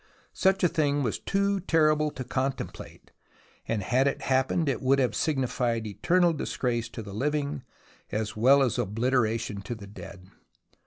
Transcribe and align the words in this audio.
Such 0.33 0.63
a 0.63 0.67
thing 0.67 1.03
was 1.03 1.19
too 1.19 1.59
terrible 1.59 2.09
to 2.09 2.23
contemplate, 2.23 3.11
and 3.67 3.83
had 3.83 4.07
it 4.07 4.23
happened 4.23 4.67
it 4.67 4.81
would 4.81 4.97
have 4.97 5.15
signified 5.15 5.85
eternal 5.85 6.33
disgrace 6.33 6.89
to 6.89 7.03
the 7.03 7.13
living, 7.13 7.61
as 8.11 8.35
well 8.35 8.63
as 8.63 8.79
obliteration 8.79 9.61
to 9.61 9.75
the 9.75 9.85
dead. 9.85 10.25